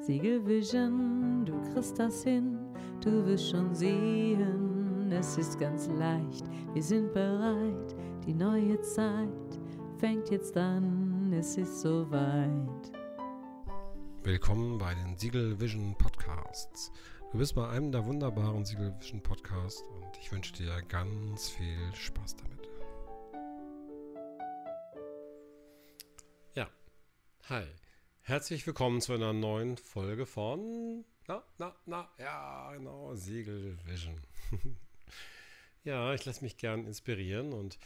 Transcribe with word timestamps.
Siegelvision, 0.00 1.44
du 1.44 1.60
kriegst 1.72 1.98
das 1.98 2.22
hin, 2.22 2.56
du 3.00 3.26
wirst 3.26 3.50
schon 3.50 3.74
sehen, 3.74 5.10
es 5.12 5.36
ist 5.36 5.58
ganz 5.58 5.88
leicht, 5.88 6.44
wir 6.72 6.82
sind 6.82 7.12
bereit, 7.12 7.94
die 8.24 8.32
neue 8.32 8.80
Zeit 8.80 9.58
fängt 9.98 10.30
jetzt 10.30 10.56
an, 10.56 11.32
es 11.32 11.58
ist 11.58 11.80
soweit. 11.80 12.92
Willkommen 14.22 14.78
bei 14.78 14.94
den 14.94 15.16
Siegel 15.18 15.60
Vision 15.60 15.94
Podcasts. 15.98 16.90
Du 17.32 17.38
bist 17.38 17.54
bei 17.54 17.68
einem 17.68 17.92
der 17.92 18.06
wunderbaren 18.06 18.64
Siegel 18.64 18.94
Vision 18.98 19.22
Podcasts 19.22 19.82
und 19.82 20.16
ich 20.18 20.32
wünsche 20.32 20.54
dir 20.54 20.80
ganz 20.88 21.50
viel 21.50 21.94
Spaß 21.94 22.36
damit. 22.36 22.68
Ja, 26.54 26.68
hi. 27.50 27.64
Herzlich 28.28 28.66
willkommen 28.66 29.00
zu 29.00 29.14
einer 29.14 29.32
neuen 29.32 29.78
Folge 29.78 30.26
von, 30.26 31.02
na, 31.26 31.42
na, 31.56 31.74
na, 31.86 32.10
ja, 32.18 32.74
genau, 32.74 33.14
Segel 33.14 33.78
Vision. 33.86 34.20
ja, 35.84 36.12
ich 36.12 36.26
lasse 36.26 36.44
mich 36.44 36.58
gern 36.58 36.84
inspirieren 36.84 37.54
und 37.54 37.78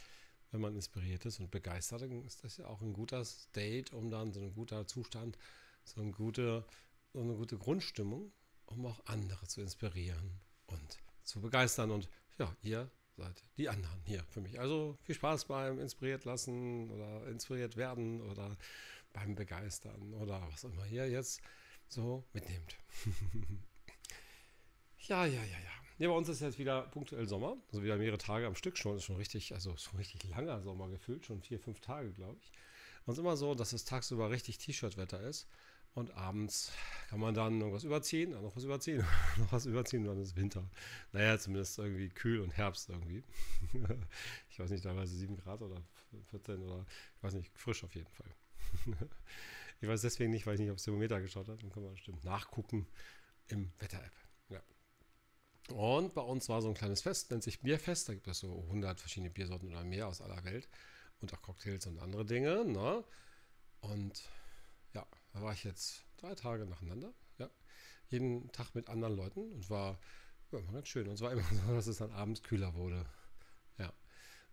wenn 0.51 0.59
man 0.59 0.75
inspiriert 0.75 1.25
ist 1.25 1.39
und 1.39 1.49
begeistert, 1.49 2.01
dann 2.01 2.25
ist 2.25 2.43
das 2.43 2.57
ja 2.57 2.67
auch 2.67 2.81
ein 2.81 2.91
guter 2.91 3.23
State, 3.23 3.95
um 3.95 4.09
dann 4.09 4.33
so 4.33 4.41
ein 4.41 4.53
guter 4.53 4.85
Zustand, 4.85 5.37
so 5.85 6.01
eine 6.01 6.11
gute, 6.11 6.65
so 7.13 7.21
eine 7.21 7.35
gute 7.35 7.57
Grundstimmung, 7.57 8.33
um 8.65 8.85
auch 8.85 8.99
andere 9.05 9.47
zu 9.47 9.61
inspirieren 9.61 10.41
und 10.67 10.97
zu 11.23 11.39
begeistern. 11.39 11.89
Und 11.89 12.09
ja, 12.37 12.53
ihr 12.63 12.91
seid 13.15 13.45
die 13.55 13.69
anderen 13.69 14.01
hier 14.03 14.25
für 14.29 14.41
mich. 14.41 14.59
Also 14.59 14.97
viel 15.03 15.15
Spaß 15.15 15.45
beim 15.45 15.79
inspiriert 15.79 16.25
lassen 16.25 16.91
oder 16.91 17.27
inspiriert 17.27 17.77
werden 17.77 18.19
oder 18.29 18.57
beim 19.13 19.35
Begeistern 19.35 20.13
oder 20.13 20.45
was 20.51 20.63
immer 20.63 20.85
ihr 20.87 21.09
jetzt 21.09 21.41
so 21.87 22.23
mitnehmt. 22.33 22.75
ja, 25.07 25.25
ja, 25.25 25.43
ja, 25.43 25.59
ja. 25.59 25.83
Ja, 25.99 26.09
bei 26.09 26.15
uns 26.15 26.27
ist 26.27 26.41
jetzt 26.41 26.57
wieder 26.57 26.81
punktuell 26.81 27.27
Sommer, 27.27 27.55
also 27.67 27.83
wieder 27.83 27.97
mehrere 27.97 28.17
Tage 28.17 28.47
am 28.47 28.55
Stück 28.55 28.77
schon, 28.77 28.97
ist 28.97 29.03
schon 29.03 29.15
richtig, 29.15 29.53
also 29.53 29.77
schon 29.77 29.97
richtig 29.97 30.23
langer 30.29 30.61
Sommer 30.61 30.89
gefühlt, 30.89 31.25
schon 31.25 31.41
vier, 31.41 31.59
fünf 31.59 31.79
Tage, 31.81 32.11
glaube 32.11 32.37
ich. 32.41 32.51
Und 33.05 33.13
es 33.13 33.17
ist 33.17 33.23
immer 33.23 33.37
so, 33.37 33.53
dass 33.53 33.73
es 33.73 33.85
tagsüber 33.85 34.31
richtig 34.31 34.57
T-Shirt-Wetter 34.57 35.21
ist 35.21 35.47
und 35.93 36.11
abends 36.15 36.71
kann 37.09 37.19
man 37.19 37.35
dann 37.35 37.59
irgendwas 37.59 37.83
überziehen, 37.83 38.31
dann 38.31 38.41
noch 38.41 38.55
was 38.55 38.63
überziehen, 38.63 39.05
noch 39.37 39.51
was 39.51 39.65
überziehen 39.65 40.01
und 40.01 40.15
dann 40.15 40.21
ist 40.23 40.35
Winter. 40.35 40.67
Naja, 41.11 41.37
zumindest 41.37 41.77
irgendwie 41.77 42.09
kühl 42.09 42.39
und 42.39 42.51
Herbst 42.57 42.89
irgendwie. 42.89 43.23
ich 44.49 44.59
weiß 44.59 44.71
nicht, 44.71 44.83
teilweise 44.83 45.15
7 45.15 45.37
Grad 45.37 45.61
oder 45.61 45.81
14 46.31 46.61
oder 46.63 46.85
ich 47.17 47.23
weiß 47.23 47.33
nicht, 47.35 47.51
frisch 47.55 47.83
auf 47.83 47.93
jeden 47.93 48.09
Fall. 48.09 48.33
ich 49.81 49.87
weiß 49.87 50.01
deswegen 50.01 50.31
nicht, 50.31 50.45
weil 50.45 50.55
ich 50.55 50.61
nicht 50.61 50.71
aufs 50.71 50.83
Thermometer 50.83 51.21
geschaut 51.21 51.47
habe. 51.47 51.61
Dann 51.61 51.71
kann 51.71 51.83
man 51.83 51.93
bestimmt 51.93 52.23
nachgucken 52.23 52.87
im 53.47 53.71
Wetter-App. 53.79 54.13
Ja. 54.49 54.61
Und 55.75 56.13
bei 56.13 56.21
uns 56.21 56.49
war 56.49 56.61
so 56.61 56.67
ein 56.69 56.73
kleines 56.73 57.01
Fest, 57.01 57.31
nennt 57.31 57.43
sich 57.43 57.61
Bierfest. 57.61 58.09
Da 58.09 58.13
gibt 58.13 58.27
es 58.27 58.39
so 58.39 58.61
100 58.63 58.99
verschiedene 58.99 59.29
Biersorten 59.29 59.69
oder 59.69 59.83
mehr 59.83 60.07
aus 60.07 60.21
aller 60.21 60.43
Welt 60.43 60.69
und 61.21 61.33
auch 61.33 61.41
Cocktails 61.41 61.87
und 61.87 61.99
andere 61.99 62.25
Dinge. 62.25 62.65
Ne? 62.65 63.03
Und 63.81 64.29
ja, 64.93 65.05
da 65.31 65.41
war 65.41 65.53
ich 65.53 65.63
jetzt 65.63 66.03
drei 66.17 66.35
Tage 66.35 66.65
nacheinander. 66.65 67.13
Ja. 67.37 67.49
Jeden 68.09 68.51
Tag 68.51 68.75
mit 68.75 68.89
anderen 68.89 69.15
Leuten 69.15 69.51
und 69.51 69.69
war, 69.69 69.99
ja, 70.51 70.59
ganz 70.71 70.87
schön. 70.87 71.07
Und 71.07 71.15
es 71.15 71.21
war 71.21 71.31
immer 71.31 71.43
so, 71.43 71.73
dass 71.73 71.87
es 71.87 71.97
dann 71.97 72.11
abends 72.11 72.43
kühler 72.43 72.73
wurde. 72.75 73.05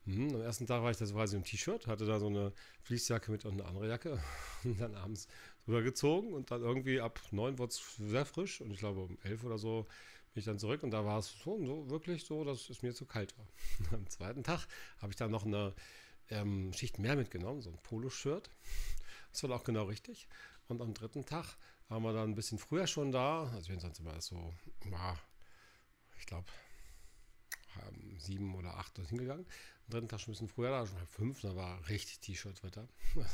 Mhm, 0.07 0.35
am 0.35 0.41
ersten 0.41 0.67
Tag 0.67 0.83
war 0.83 0.91
ich 0.91 0.97
da 0.97 1.07
so 1.07 1.15
quasi 1.15 1.37
im 1.37 1.45
T-Shirt, 1.45 1.87
hatte 1.87 2.07
da 2.07 2.19
so 2.19 2.27
eine 2.27 2.53
Fließjacke 2.83 3.31
mit 3.31 3.45
und 3.45 3.61
eine 3.61 3.67
andere 3.67 3.89
Jacke 3.89 4.23
und 4.65 4.81
dann 4.81 4.95
abends 4.95 5.29
drüber 5.65 5.83
gezogen 5.83 6.33
und 6.33 6.51
dann 6.51 6.63
irgendwie 6.63 7.01
ab 7.01 7.21
neun 7.31 7.59
wurde 7.59 7.73
es 7.73 7.97
sehr 7.97 8.25
frisch 8.25 8.61
und 8.61 8.71
ich 8.71 8.79
glaube 8.79 9.01
um 9.01 9.19
elf 9.23 9.45
oder 9.45 9.59
so 9.59 9.87
bin 10.33 10.41
ich 10.41 10.45
dann 10.47 10.59
zurück 10.59 10.83
und 10.83 10.91
da 10.93 11.05
war 11.05 11.19
es 11.19 11.33
schon 11.33 11.67
so 11.67 11.91
wirklich 11.91 12.25
so, 12.25 12.45
dass 12.45 12.71
es 12.71 12.83
mir 12.83 12.95
zu 12.95 13.05
kalt 13.05 13.35
war. 13.37 13.47
Am 13.99 14.09
zweiten 14.09 14.43
Tag 14.43 14.67
habe 14.99 15.13
ich 15.13 15.17
dann 15.17 15.31
noch 15.31 15.45
eine 15.45 15.75
ähm, 16.31 16.73
Schicht 16.73 16.99
mehr 16.99 17.17
mitgenommen, 17.17 17.61
so 17.61 17.71
ein 17.71 17.79
Poloshirt. 17.83 18.49
Das 19.33 19.43
war 19.43 19.51
auch 19.57 19.65
genau 19.65 19.85
richtig. 19.85 20.29
Und 20.69 20.81
am 20.81 20.95
dritten 20.95 21.27
Tag 21.27 21.57
waren 21.89 22.03
wir 22.03 22.13
dann 22.13 22.31
ein 22.31 22.35
bisschen 22.37 22.59
früher 22.59 22.87
schon 22.87 23.11
da. 23.11 23.51
Also 23.55 23.69
wir 23.69 23.81
sind 23.81 23.81
sonst 23.81 23.99
immer 24.01 24.21
so, 24.21 24.55
ich 26.19 26.27
glaube, 26.27 26.47
sieben 28.19 28.55
oder 28.55 28.77
acht 28.77 28.97
dort 28.99 29.09
hingegangen. 29.09 29.47
Dritten 29.91 30.09
Tag 30.09 30.21
schon 30.21 30.31
ein 30.31 30.35
bisschen 30.35 30.49
früher 30.49 30.71
da, 30.71 30.87
schon 30.87 30.97
halb 30.99 31.09
fünf, 31.09 31.41
da 31.41 31.55
war 31.55 31.89
richtig 31.89 32.21
T-Shirt-Wetter. 32.21 32.89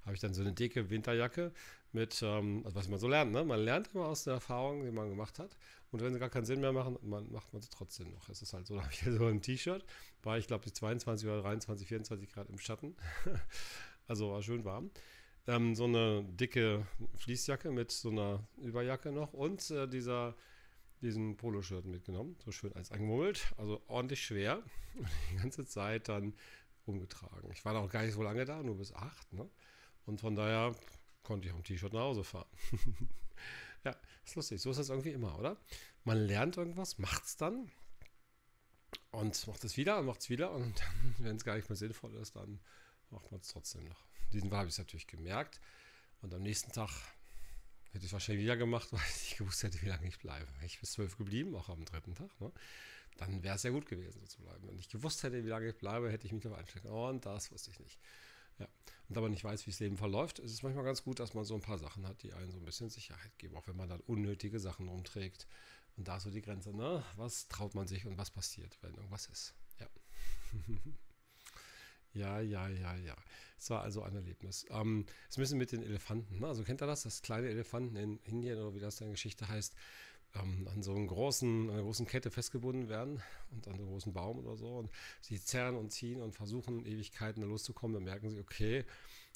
Da 0.00 0.06
habe 0.06 0.14
ich 0.14 0.20
dann 0.20 0.32
so 0.32 0.40
eine 0.40 0.52
dicke 0.52 0.88
Winterjacke 0.88 1.52
mit, 1.92 2.22
ähm, 2.22 2.62
also 2.64 2.74
was 2.74 2.88
man 2.88 2.98
so 2.98 3.06
lernt, 3.06 3.32
ne? 3.32 3.44
Man 3.44 3.60
lernt 3.60 3.90
immer 3.92 4.06
aus 4.06 4.24
der 4.24 4.34
Erfahrung, 4.34 4.82
die 4.82 4.90
man 4.90 5.10
gemacht 5.10 5.38
hat. 5.38 5.56
Und 5.90 6.00
wenn 6.00 6.14
sie 6.14 6.18
gar 6.18 6.30
keinen 6.30 6.46
Sinn 6.46 6.60
mehr 6.60 6.72
machen, 6.72 6.96
man, 7.02 7.30
macht 7.30 7.52
man 7.52 7.60
sie 7.60 7.68
trotzdem 7.68 8.10
noch. 8.10 8.28
Es 8.30 8.40
ist 8.40 8.54
halt 8.54 8.66
so, 8.66 8.74
da 8.76 8.82
habe 8.82 8.92
ich 8.92 9.02
so 9.04 9.26
ein 9.26 9.42
T-Shirt, 9.42 9.84
war 10.22 10.38
ich 10.38 10.46
glaube 10.46 10.64
ich 10.66 10.74
22 10.74 11.28
oder 11.28 11.42
23, 11.42 11.86
24 11.86 12.32
Grad 12.32 12.48
im 12.48 12.58
Schatten. 12.58 12.96
also 14.06 14.32
war 14.32 14.42
schön 14.42 14.64
warm. 14.64 14.90
Ähm, 15.46 15.74
so 15.74 15.84
eine 15.84 16.22
dicke 16.24 16.86
Fließjacke 17.16 17.70
mit 17.70 17.90
so 17.90 18.10
einer 18.10 18.42
Überjacke 18.58 19.10
noch 19.12 19.32
und 19.32 19.70
äh, 19.70 19.86
dieser 19.86 20.34
diesen 21.00 21.36
Poloshirt 21.36 21.86
mitgenommen, 21.86 22.36
so 22.44 22.52
schön 22.52 22.72
als 22.74 22.90
angemummelt, 22.92 23.52
also 23.56 23.82
ordentlich 23.86 24.24
schwer 24.24 24.62
und 24.96 25.08
die 25.30 25.36
ganze 25.36 25.66
Zeit 25.66 26.08
dann 26.08 26.34
umgetragen. 26.84 27.50
Ich 27.52 27.64
war 27.64 27.72
noch 27.72 27.90
gar 27.90 28.02
nicht 28.02 28.14
so 28.14 28.22
lange 28.22 28.44
da, 28.44 28.62
nur 28.62 28.76
bis 28.76 28.92
acht, 28.92 29.32
ne? 29.32 29.48
Und 30.06 30.20
von 30.20 30.34
daher 30.34 30.74
konnte 31.22 31.46
ich 31.46 31.54
auch 31.54 31.58
im 31.58 31.64
T-Shirt 31.64 31.92
nach 31.92 32.00
Hause 32.00 32.24
fahren. 32.24 32.48
ja, 33.84 33.94
ist 34.24 34.34
lustig. 34.34 34.60
So 34.60 34.70
ist 34.70 34.78
das 34.78 34.88
irgendwie 34.88 35.12
immer, 35.12 35.38
oder? 35.38 35.56
Man 36.04 36.18
lernt 36.18 36.56
irgendwas, 36.56 36.98
macht 36.98 37.24
es 37.24 37.36
dann 37.36 37.70
und 39.10 39.46
macht 39.46 39.64
es 39.64 39.76
wieder 39.76 39.98
und 39.98 40.06
macht 40.06 40.20
es 40.20 40.30
wieder 40.30 40.50
und 40.52 40.74
wenn 41.18 41.36
es 41.36 41.44
gar 41.44 41.56
nicht 41.56 41.68
mehr 41.68 41.76
sinnvoll 41.76 42.14
ist, 42.16 42.36
dann 42.36 42.60
macht 43.10 43.30
man 43.30 43.40
es 43.40 43.48
trotzdem 43.48 43.84
noch. 43.84 44.04
Diesen 44.32 44.48
Mal 44.48 44.58
habe 44.58 44.68
ich 44.68 44.74
es 44.74 44.78
natürlich 44.78 45.06
gemerkt 45.06 45.60
und 46.22 46.32
am 46.34 46.42
nächsten 46.42 46.72
Tag 46.72 46.90
Hätte 47.92 48.06
ich 48.06 48.12
wahrscheinlich 48.12 48.44
wieder 48.44 48.56
gemacht, 48.56 48.88
weil 48.92 49.00
ich 49.24 49.36
gewusst 49.36 49.62
hätte, 49.62 49.80
wie 49.82 49.88
lange 49.88 50.06
ich 50.06 50.18
bleibe. 50.18 50.46
Wäre 50.54 50.66
ich 50.66 50.80
bis 50.80 50.92
zwölf 50.92 51.16
geblieben, 51.16 51.54
auch 51.54 51.68
am 51.68 51.84
dritten 51.84 52.14
Tag, 52.14 52.40
ne? 52.40 52.52
dann 53.16 53.42
wäre 53.42 53.56
es 53.56 53.62
ja 53.62 53.70
gut 53.70 53.86
gewesen, 53.86 54.20
so 54.20 54.26
zu 54.26 54.40
bleiben. 54.40 54.66
Wenn 54.66 54.78
ich 54.78 54.88
gewusst 54.88 55.22
hätte, 55.22 55.44
wie 55.44 55.48
lange 55.48 55.68
ich 55.68 55.76
bleibe, 55.76 56.10
hätte 56.10 56.26
ich 56.26 56.32
mich 56.32 56.42
darauf 56.42 56.58
einstellen 56.58 56.84
können. 56.84 56.94
Und 56.94 57.26
das 57.26 57.50
wusste 57.52 57.70
ich 57.70 57.78
nicht. 57.80 57.98
Ja. 58.58 58.68
Und 59.08 59.18
aber 59.18 59.28
nicht 59.28 59.44
weiß, 59.44 59.66
wie 59.66 59.70
das 59.70 59.80
Leben 59.80 59.96
verläuft, 59.96 60.38
ist 60.38 60.52
es 60.52 60.62
manchmal 60.62 60.84
ganz 60.84 61.02
gut, 61.02 61.18
dass 61.18 61.34
man 61.34 61.44
so 61.44 61.54
ein 61.54 61.60
paar 61.60 61.78
Sachen 61.78 62.06
hat, 62.06 62.22
die 62.22 62.32
einen 62.32 62.50
so 62.50 62.58
ein 62.58 62.64
bisschen 62.64 62.88
Sicherheit 62.88 63.36
geben, 63.38 63.56
auch 63.56 63.66
wenn 63.66 63.76
man 63.76 63.88
dann 63.88 64.00
unnötige 64.00 64.60
Sachen 64.60 64.88
umträgt. 64.88 65.46
Und 65.96 66.08
da 66.08 66.16
ist 66.16 66.22
so 66.22 66.30
die 66.30 66.40
Grenze, 66.40 66.74
ne? 66.74 67.04
Was 67.16 67.48
traut 67.48 67.74
man 67.74 67.86
sich 67.86 68.06
und 68.06 68.16
was 68.16 68.30
passiert, 68.30 68.78
wenn 68.82 68.94
irgendwas 68.94 69.26
ist? 69.26 69.54
Ja. 69.78 69.88
Ja, 72.12 72.40
ja, 72.40 72.68
ja, 72.68 72.96
ja. 72.96 73.16
Es 73.58 73.70
war 73.70 73.82
also 73.82 74.02
ein 74.02 74.14
Erlebnis. 74.14 74.66
Ähm, 74.70 75.04
es 75.28 75.36
müssen 75.36 75.58
mit 75.58 75.72
den 75.72 75.82
Elefanten, 75.82 76.40
ne? 76.40 76.46
also 76.46 76.64
kennt 76.64 76.82
ihr 76.82 76.86
das, 76.86 77.02
dass 77.02 77.22
kleine 77.22 77.48
Elefanten 77.48 77.96
in 77.96 78.18
Indien 78.24 78.58
oder 78.58 78.74
wie 78.74 78.80
das 78.80 79.00
in 79.00 79.06
der 79.06 79.12
Geschichte 79.12 79.48
heißt, 79.48 79.74
ähm, 80.34 80.68
an 80.72 80.82
so 80.82 80.92
einem 80.92 81.06
großen, 81.06 81.70
einer 81.70 81.82
großen 81.82 82.06
Kette 82.06 82.30
festgebunden 82.30 82.88
werden 82.88 83.22
und 83.50 83.66
an 83.68 83.74
einem 83.74 83.86
großen 83.86 84.12
Baum 84.12 84.38
oder 84.38 84.56
so 84.56 84.78
und 84.78 84.90
sie 85.20 85.42
zerren 85.42 85.76
und 85.76 85.90
ziehen 85.90 86.22
und 86.22 86.34
versuchen 86.34 86.86
Ewigkeiten 86.86 87.42
da 87.42 87.48
loszukommen, 87.48 87.94
dann 87.94 88.04
merken 88.04 88.30
sie, 88.30 88.38
okay, 88.38 88.84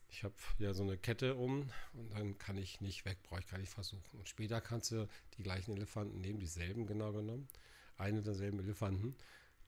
ich 0.09 0.23
habe 0.23 0.35
ja 0.59 0.73
so 0.73 0.85
eine 0.85 0.97
Kette 0.97 1.35
um 1.35 1.71
und 1.93 2.13
dann 2.13 2.39
kann 2.39 2.57
ich 2.57 2.81
nicht 2.81 3.05
weg, 3.05 3.19
brauche 3.25 3.41
ich 3.41 3.49
gar 3.49 3.59
nicht 3.59 3.73
versuchen. 3.73 4.19
Und 4.19 4.29
später 4.29 4.61
kannst 4.61 4.93
du 4.93 5.09
die 5.37 5.43
gleichen 5.43 5.73
Elefanten 5.73 6.21
nehmen, 6.21 6.39
dieselben 6.39 6.87
genau 6.87 7.13
genommen, 7.13 7.49
einen 7.99 8.23
derselben 8.23 8.61
Elefanten 8.61 9.17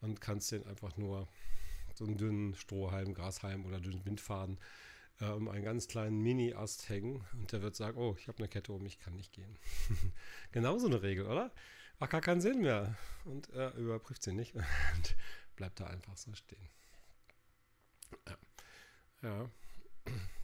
und 0.00 0.20
kannst 0.20 0.52
den 0.52 0.64
einfach 0.64 0.96
nur 0.96 1.28
so 1.96 2.04
einen 2.04 2.16
dünnen 2.16 2.54
Strohhalm, 2.54 3.14
Grashalm 3.14 3.64
oder 3.64 3.80
dünnen 3.80 4.04
Windfaden 4.04 4.58
äh, 5.20 5.26
um 5.26 5.48
einen 5.48 5.64
ganz 5.64 5.88
kleinen 5.88 6.22
Mini-Ast 6.22 6.88
hängen 6.88 7.24
und 7.32 7.52
der 7.52 7.62
wird 7.62 7.76
sagen, 7.76 7.98
oh, 7.98 8.16
ich 8.18 8.28
habe 8.28 8.38
eine 8.38 8.48
Kette 8.48 8.72
um, 8.72 8.84
ich 8.86 8.98
kann 8.98 9.16
nicht 9.16 9.32
gehen. 9.32 9.58
Genauso 10.52 10.86
eine 10.86 11.02
Regel, 11.02 11.26
oder? 11.26 11.52
Macht 11.98 12.10
gar 12.10 12.20
keinen 12.20 12.40
Sinn 12.40 12.60
mehr. 12.60 12.96
Und 13.24 13.48
er 13.50 13.74
überprüft 13.74 14.22
sie 14.22 14.32
nicht 14.32 14.54
und 14.54 15.16
bleibt 15.56 15.80
da 15.80 15.86
einfach 15.86 16.16
so 16.16 16.34
stehen. 16.34 16.68
Ja. 18.28 18.36
ja. 19.22 19.50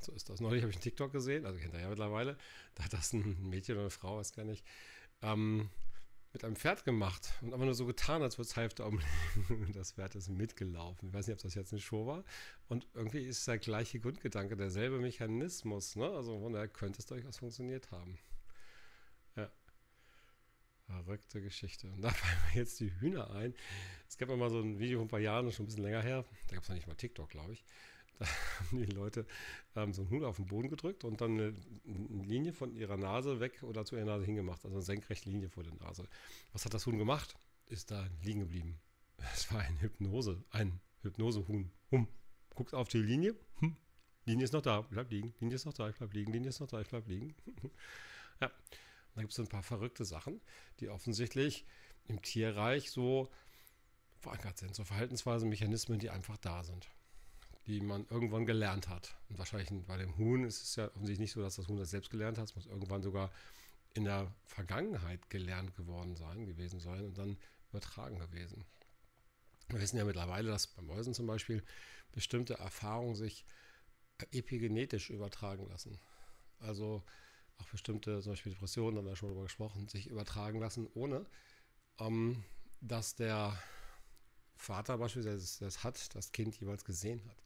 So 0.00 0.12
ist 0.12 0.28
das. 0.28 0.40
Neulich 0.40 0.62
habe 0.62 0.70
ich 0.70 0.76
einen 0.76 0.82
TikTok 0.82 1.12
gesehen, 1.12 1.46
also 1.46 1.60
kennt 1.60 1.74
ihr 1.74 1.80
ja 1.80 1.88
mittlerweile. 1.88 2.36
Da 2.74 2.84
hat 2.84 2.92
das 2.92 3.12
ein 3.12 3.48
Mädchen 3.48 3.74
oder 3.74 3.82
eine 3.82 3.90
Frau, 3.90 4.16
weiß 4.16 4.32
gar 4.32 4.44
nicht, 4.44 4.64
ähm, 5.20 5.70
mit 6.32 6.44
einem 6.44 6.56
Pferd 6.56 6.84
gemacht 6.84 7.32
und 7.42 7.52
einfach 7.52 7.66
nur 7.66 7.74
so 7.74 7.84
getan, 7.84 8.22
als 8.22 8.38
würde 8.38 8.48
es 8.48 8.56
Hälfte 8.56 8.84
umlegen. 8.84 9.72
Das 9.74 9.92
Pferd 9.92 10.14
ist 10.14 10.28
mitgelaufen. 10.28 11.08
Ich 11.08 11.14
weiß 11.14 11.26
nicht, 11.26 11.34
ob 11.34 11.42
das 11.42 11.54
jetzt 11.54 11.72
eine 11.72 11.80
Show 11.80 12.06
war. 12.06 12.24
Und 12.68 12.86
irgendwie 12.94 13.20
ist 13.20 13.46
der 13.46 13.58
gleiche 13.58 14.00
Grundgedanke, 14.00 14.56
derselbe 14.56 14.98
Mechanismus. 14.98 15.96
Ne? 15.96 16.08
Also 16.08 16.40
von 16.40 16.52
daher 16.52 16.68
könnte 16.68 17.00
es 17.00 17.06
durchaus 17.06 17.38
funktioniert 17.38 17.90
haben. 17.90 18.18
Ja. 19.36 19.50
Verrückte 20.86 21.42
Geschichte. 21.42 21.90
Und 21.90 22.00
da 22.02 22.10
fallen 22.10 22.38
mir 22.48 22.60
jetzt 22.60 22.80
die 22.80 22.92
Hühner 23.00 23.30
ein. 23.30 23.54
Es 24.08 24.16
gab 24.16 24.28
mal 24.30 24.50
so 24.50 24.60
ein 24.60 24.78
Video 24.78 24.98
vor 24.98 25.06
ein 25.06 25.10
paar 25.10 25.20
Jahren, 25.20 25.52
schon 25.52 25.64
ein 25.64 25.66
bisschen 25.66 25.84
länger 25.84 26.02
her. 26.02 26.24
Da 26.48 26.54
gab 26.54 26.62
es 26.62 26.68
noch 26.70 26.76
nicht 26.76 26.86
mal 26.86 26.94
TikTok, 26.94 27.28
glaube 27.28 27.52
ich. 27.52 27.64
Da 28.18 28.26
haben 28.58 28.78
die 28.78 28.92
Leute 28.92 29.26
ähm, 29.74 29.92
so 29.92 30.02
einen 30.02 30.10
Hut 30.10 30.24
auf 30.24 30.36
den 30.36 30.46
Boden 30.46 30.68
gedrückt 30.68 31.04
und 31.04 31.20
dann 31.20 31.32
eine, 31.32 31.54
Linie 31.84 32.52
von 32.52 32.74
ihrer 32.74 32.96
Nase 32.96 33.40
weg 33.40 33.62
oder 33.62 33.84
zu 33.84 33.96
ihrer 33.96 34.06
Nase 34.06 34.24
hingemacht. 34.24 34.64
Also 34.64 34.76
eine 34.76 34.84
senkrechte 34.84 35.30
Linie 35.30 35.48
vor 35.48 35.62
der 35.62 35.74
Nase. 35.74 36.08
Was 36.52 36.64
hat 36.64 36.74
das 36.74 36.86
Huhn 36.86 36.98
gemacht? 36.98 37.34
Ist 37.66 37.90
da 37.90 38.06
liegen 38.22 38.40
geblieben. 38.40 38.78
Es 39.34 39.52
war 39.52 39.60
eine 39.60 39.80
Hypnose, 39.80 40.42
ein 40.50 40.80
Hypnosehuhn. 41.02 41.70
Hum. 41.92 42.08
Guckt 42.54 42.74
auf 42.74 42.88
die 42.88 42.98
Linie. 42.98 43.36
Hm. 43.60 43.76
Linie 44.24 44.44
ist 44.44 44.52
noch 44.52 44.62
da, 44.62 44.82
bleib 44.82 45.10
liegen. 45.10 45.32
Linie 45.40 45.54
ist 45.54 45.64
noch 45.64 45.72
da, 45.72 45.88
ich 45.88 45.96
bleib 45.96 46.12
liegen. 46.12 46.32
Linie 46.32 46.48
ist 46.48 46.60
noch 46.60 46.66
da, 46.66 46.80
ich 46.80 46.88
bleib 46.88 47.06
liegen. 47.06 47.34
ja. 48.40 48.50
Da 49.14 49.20
gibt 49.20 49.32
es 49.32 49.38
ein 49.38 49.48
paar 49.48 49.62
verrückte 49.62 50.04
Sachen, 50.04 50.40
die 50.80 50.88
offensichtlich 50.88 51.66
im 52.06 52.22
Tierreich 52.22 52.90
so 52.90 53.30
verankert 54.18 54.58
sind. 54.58 54.74
So 54.74 54.84
Verhaltensweisen, 54.84 55.48
Mechanismen, 55.48 55.98
die 55.98 56.10
einfach 56.10 56.38
da 56.38 56.62
sind. 56.64 56.90
Die 57.66 57.80
man 57.80 58.06
irgendwann 58.10 58.44
gelernt 58.44 58.88
hat. 58.88 59.14
Und 59.28 59.38
wahrscheinlich 59.38 59.70
bei 59.86 59.96
dem 59.96 60.16
Huhn 60.16 60.44
ist 60.44 60.62
es 60.62 60.76
ja 60.76 60.86
offensichtlich 60.86 61.20
nicht 61.20 61.32
so, 61.32 61.42
dass 61.42 61.56
das 61.56 61.68
Huhn 61.68 61.76
das 61.76 61.90
selbst 61.90 62.10
gelernt 62.10 62.38
hat. 62.38 62.46
Es 62.46 62.56
muss 62.56 62.66
irgendwann 62.66 63.02
sogar 63.02 63.30
in 63.94 64.04
der 64.04 64.32
Vergangenheit 64.44 65.30
gelernt 65.30 65.76
geworden 65.76 66.16
sein, 66.16 66.46
gewesen 66.46 66.80
sein 66.80 67.04
und 67.04 67.18
dann 67.18 67.36
übertragen 67.70 68.18
gewesen. 68.18 68.64
Wir 69.68 69.80
wissen 69.80 69.96
ja 69.96 70.04
mittlerweile, 70.04 70.50
dass 70.50 70.66
bei 70.66 70.82
Mäusen 70.82 71.14
zum 71.14 71.26
Beispiel 71.26 71.62
bestimmte 72.12 72.54
Erfahrungen 72.54 73.14
sich 73.14 73.44
epigenetisch 74.30 75.10
übertragen 75.10 75.68
lassen. 75.68 75.98
Also 76.58 77.02
auch 77.58 77.68
bestimmte, 77.68 78.20
zum 78.20 78.32
Beispiel 78.32 78.52
Depressionen, 78.52 78.98
haben 78.98 79.06
wir 79.06 79.16
schon 79.16 79.28
darüber 79.28 79.44
gesprochen, 79.44 79.88
sich 79.88 80.08
übertragen 80.08 80.60
lassen, 80.60 80.88
ohne 80.94 81.26
ähm, 81.98 82.44
dass 82.80 83.14
der 83.14 83.56
Vater 84.56 84.98
beispielsweise 84.98 85.64
das 85.64 85.84
hat, 85.84 86.14
das 86.14 86.32
Kind 86.32 86.58
jeweils 86.60 86.84
gesehen 86.84 87.22
hat 87.28 87.36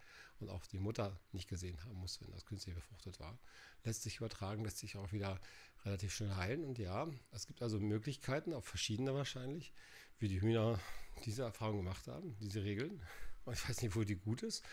und 0.40 0.50
auch 0.50 0.66
die 0.66 0.78
Mutter 0.78 1.18
nicht 1.32 1.48
gesehen 1.48 1.82
haben 1.84 1.98
muss, 1.98 2.20
wenn 2.20 2.30
das 2.30 2.44
künstlich 2.44 2.74
befruchtet 2.74 3.18
war. 3.20 3.38
Lässt 3.84 4.02
sich 4.02 4.16
übertragen, 4.18 4.64
lässt 4.64 4.78
sich 4.78 4.96
auch 4.96 5.12
wieder 5.12 5.40
relativ 5.84 6.14
schnell 6.14 6.34
heilen. 6.34 6.64
Und 6.64 6.78
ja, 6.78 7.08
es 7.32 7.46
gibt 7.46 7.62
also 7.62 7.80
Möglichkeiten, 7.80 8.52
auch 8.52 8.64
verschiedene 8.64 9.14
wahrscheinlich, 9.14 9.72
wie 10.18 10.28
die 10.28 10.40
Hühner 10.40 10.78
diese 11.24 11.42
Erfahrung 11.42 11.78
gemacht 11.78 12.06
haben, 12.08 12.36
diese 12.40 12.64
Regeln. 12.64 13.00
Und 13.44 13.54
ich 13.54 13.68
weiß 13.68 13.82
nicht, 13.82 13.96
wo 13.96 14.04
die 14.04 14.16
gut 14.16 14.42
ist. 14.42 14.64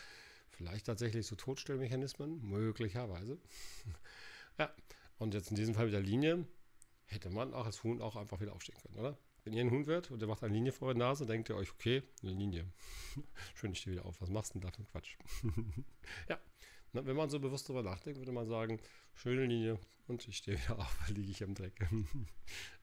Vielleicht 0.50 0.86
tatsächlich 0.86 1.26
so 1.26 1.36
Totstellmechanismen, 1.36 2.40
möglicherweise. 2.42 3.38
ja, 4.58 4.72
und 5.18 5.34
jetzt 5.34 5.50
in 5.50 5.56
diesem 5.56 5.74
Fall 5.74 5.86
mit 5.86 5.94
der 5.94 6.00
Linie 6.00 6.46
hätte 7.06 7.30
man 7.30 7.54
auch 7.54 7.66
als 7.66 7.82
Huhn 7.82 8.00
auch 8.00 8.16
einfach 8.16 8.40
wieder 8.40 8.52
aufstehen 8.52 8.76
können, 8.82 8.98
oder? 8.98 9.18
Wenn 9.44 9.52
ihr 9.52 9.60
ein 9.60 9.70
Hund 9.70 9.86
wird 9.86 10.10
und 10.10 10.20
der 10.20 10.28
macht 10.28 10.42
eine 10.42 10.54
Linie 10.54 10.72
vor 10.72 10.94
der 10.94 10.98
Nase, 10.98 11.26
denkt 11.26 11.50
ihr 11.50 11.56
euch, 11.56 11.70
okay, 11.70 12.02
eine 12.22 12.32
Linie. 12.32 12.66
Schön, 13.54 13.72
ich 13.72 13.80
stehe 13.80 13.94
wieder 13.94 14.06
auf. 14.06 14.18
Was 14.22 14.30
machst 14.30 14.54
du 14.54 14.58
denn 14.58 14.70
da 14.70 14.74
für 14.74 14.84
Quatsch? 14.84 15.18
ja, 16.30 16.40
Na, 16.92 17.04
wenn 17.04 17.14
man 17.14 17.28
so 17.28 17.38
bewusst 17.38 17.68
darüber 17.68 17.82
nachdenkt, 17.82 18.18
würde 18.18 18.32
man 18.32 18.46
sagen, 18.46 18.80
schöne 19.12 19.44
Linie 19.44 19.78
und 20.06 20.26
ich 20.26 20.38
stehe 20.38 20.58
wieder 20.58 20.78
auf, 20.78 21.08
liege 21.10 21.30
ich 21.30 21.42
im 21.42 21.54
Dreck. 21.54 21.78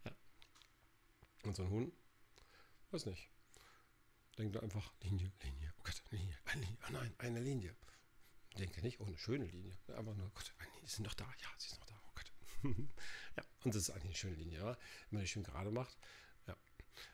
ja. 0.06 0.12
Und 1.44 1.56
so 1.56 1.64
ein 1.64 1.70
Hund, 1.72 1.94
weiß 2.92 3.08
nicht. 3.08 3.32
Denkt 4.38 4.56
einfach, 4.58 4.94
Linie, 5.02 5.32
Linie, 5.44 5.74
oh 5.80 5.82
Gott, 5.84 6.04
Linie, 6.12 6.38
eine 6.46 6.62
Linie, 6.62 6.78
oh 6.88 6.92
nein, 6.92 7.14
eine 7.18 7.40
Linie. 7.40 7.76
Denkt 8.60 8.78
er 8.78 8.84
nicht, 8.84 9.00
oh, 9.00 9.06
eine 9.06 9.18
schöne 9.18 9.46
Linie. 9.46 9.76
Einfach 9.88 10.16
nur, 10.16 10.28
oh 10.28 10.32
Gott, 10.36 10.54
eine 10.60 10.72
Linie, 10.76 10.90
sind 10.90 11.08
doch 11.08 11.16
da, 11.16 11.26
ja, 11.26 11.48
sie 11.58 11.70
ist 11.70 11.80
noch 11.80 11.86
da, 11.88 12.00
oh 12.06 12.12
Gott. 12.14 12.32
ja, 13.38 13.44
und 13.64 13.74
das 13.74 13.82
ist 13.82 13.90
eigentlich 13.90 14.06
eine 14.06 14.16
schöne 14.16 14.36
Linie, 14.36 14.60
ja? 14.60 14.66
wenn 14.68 14.78
man 15.18 15.22
die 15.22 15.28
schön 15.28 15.44
gerade 15.44 15.72
macht. 15.72 15.98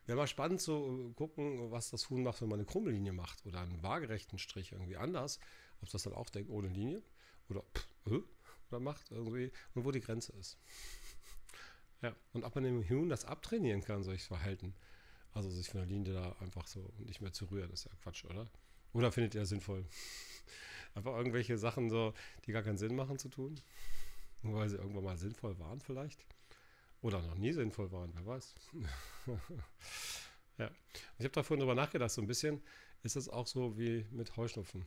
Wäre 0.06 0.18
mal 0.18 0.28
spannend 0.28 0.62
zu 0.62 1.14
gucken, 1.16 1.72
was 1.72 1.90
das 1.90 2.10
Huhn 2.10 2.24
macht, 2.24 2.42
wenn 2.42 2.50
man 2.50 2.60
eine 2.60 2.66
krumme 2.66 2.92
Linie 2.92 3.14
macht 3.14 3.46
oder 3.46 3.62
einen 3.62 3.82
waagerechten 3.84 4.40
Strich 4.40 4.72
irgendwie 4.72 4.98
anders. 4.98 5.40
Ob 5.82 5.90
das 5.90 6.04
dann 6.04 6.14
auch 6.14 6.30
denkt, 6.30 6.50
ohne 6.50 6.68
Linie 6.68 7.04
oder, 7.50 7.64
äh, 8.06 8.20
oder 8.70 8.80
macht 8.80 9.12
irgendwie 9.12 9.52
und 9.74 9.86
wo 9.86 9.92
die 9.92 10.02
Grenze 10.02 10.34
ist. 10.34 10.58
ja, 12.02 12.16
und 12.34 12.44
ob 12.44 12.56
man 12.56 12.64
dem 12.64 12.88
Huhn 12.88 13.10
das 13.10 13.26
abtrainieren 13.26 13.84
kann, 13.84 14.04
solches 14.04 14.28
Verhalten. 14.28 14.74
Also 15.34 15.50
sich 15.50 15.70
von 15.70 15.82
der 15.82 15.88
Linie 15.88 16.14
da 16.14 16.36
einfach 16.40 16.66
so 16.68 16.92
nicht 16.98 17.22
mehr 17.22 17.32
zu 17.32 17.46
rühren, 17.46 17.72
ist 17.72 17.86
ja 17.86 17.92
Quatsch, 18.02 18.26
oder? 18.26 18.48
Oder 18.94 19.12
findet 19.12 19.36
ihr 19.36 19.42
das 19.42 19.50
sinnvoll? 19.50 19.86
einfach 20.96 21.16
irgendwelche 21.16 21.58
Sachen 21.58 21.90
so, 21.90 22.14
die 22.46 22.52
gar 22.52 22.64
keinen 22.64 22.80
Sinn 22.80 22.96
machen 22.96 23.20
zu 23.20 23.30
tun? 23.30 23.60
Nur 24.42 24.60
weil 24.60 24.70
sie 24.70 24.78
irgendwann 24.78 25.04
mal 25.04 25.18
sinnvoll 25.18 25.58
waren 25.60 25.80
vielleicht? 25.80 26.26
Oder 27.02 27.22
noch 27.22 27.36
nie 27.36 27.54
sinnvoll 27.54 27.92
waren, 27.92 28.12
wer 28.16 28.26
weiß. 28.26 28.56
ja. 30.58 30.72
Ich 31.20 31.26
habe 31.26 31.34
da 31.34 31.44
vorhin 31.44 31.60
drüber 31.60 31.76
nachgedacht, 31.76 32.12
so 32.12 32.22
ein 32.22 32.28
bisschen 32.28 32.62
ist 33.04 33.16
es 33.16 33.30
auch 33.30 33.48
so 33.48 33.78
wie 33.78 34.06
mit 34.12 34.36
Heuschnupfen 34.36 34.86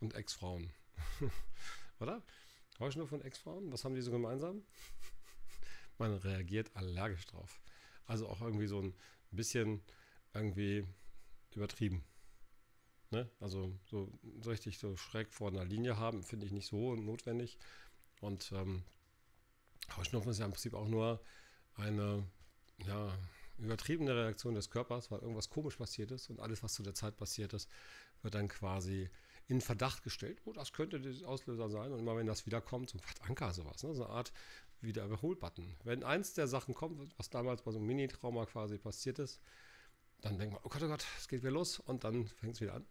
und 0.00 0.14
Ex-Frauen. 0.14 0.70
Oder? 2.00 2.22
Heuschnupfen 2.78 3.20
und 3.20 3.24
Ex-Frauen, 3.24 3.72
was 3.72 3.84
haben 3.84 3.94
die 3.94 4.02
so 4.02 4.10
gemeinsam? 4.10 4.62
Man 5.98 6.14
reagiert 6.14 6.74
allergisch 6.74 7.26
drauf. 7.26 7.60
Also 8.06 8.28
auch 8.28 8.40
irgendwie 8.40 8.66
so 8.66 8.80
ein 8.80 8.94
bisschen 9.30 9.82
irgendwie 10.34 10.86
übertrieben. 11.54 12.04
Ne? 13.10 13.28
Also 13.40 13.72
so, 13.86 14.10
so 14.40 14.50
richtig 14.50 14.78
so 14.78 14.96
schräg 14.96 15.32
vor 15.32 15.48
einer 15.48 15.64
Linie 15.64 15.98
haben, 15.98 16.22
finde 16.22 16.46
ich 16.46 16.52
nicht 16.52 16.66
so 16.66 16.94
notwendig. 16.94 17.58
Und 18.20 18.52
ähm, 18.52 18.82
Heuschnupfen 19.96 20.30
ist 20.30 20.38
ja 20.38 20.46
im 20.46 20.52
Prinzip 20.52 20.74
auch 20.74 20.88
nur 20.88 21.20
eine 21.76 22.24
ja, 22.86 23.12
übertriebene 23.58 24.14
Reaktion 24.14 24.54
des 24.54 24.70
Körpers, 24.70 25.10
weil 25.10 25.20
irgendwas 25.20 25.50
komisch 25.50 25.76
passiert 25.76 26.10
ist 26.10 26.30
und 26.30 26.40
alles, 26.40 26.62
was 26.62 26.74
zu 26.74 26.82
der 26.82 26.94
Zeit 26.94 27.16
passiert 27.16 27.52
ist, 27.52 27.68
wird 28.22 28.34
dann 28.34 28.48
quasi 28.48 29.08
in 29.48 29.60
Verdacht 29.60 30.02
gestellt. 30.02 30.40
Oh, 30.44 30.52
das 30.52 30.72
könnte 30.72 31.00
der 31.00 31.28
Auslöser 31.28 31.68
sein. 31.68 31.92
Und 31.92 31.98
immer 32.00 32.16
wenn 32.16 32.26
das 32.26 32.46
wiederkommt, 32.46 32.90
so 32.90 32.98
ein 32.98 33.28
Anker 33.28 33.52
sowas, 33.52 33.82
ne? 33.82 33.94
so 33.94 34.04
eine 34.04 34.12
Art 34.12 34.32
Wiederholbutton. 34.80 35.76
Wenn 35.84 36.04
eins 36.04 36.34
der 36.34 36.46
Sachen 36.46 36.74
kommt, 36.74 37.12
was 37.18 37.30
damals 37.30 37.62
bei 37.62 37.72
so 37.72 37.78
einem 37.78 37.86
Mini-Trauma 37.88 38.46
quasi 38.46 38.78
passiert 38.78 39.18
ist, 39.18 39.40
dann 40.20 40.38
denkt 40.38 40.54
man, 40.54 40.62
oh 40.64 40.68
Gott, 40.68 40.82
oh 40.82 40.88
Gott, 40.88 41.04
es 41.18 41.28
geht 41.28 41.42
wieder 41.42 41.50
los 41.50 41.80
und 41.80 42.04
dann 42.04 42.26
fängt 42.28 42.54
es 42.54 42.60
wieder 42.60 42.74
an. 42.74 42.86